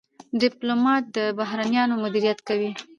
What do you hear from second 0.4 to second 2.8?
ډيپلومات د بحرانونو مدیریت کوي.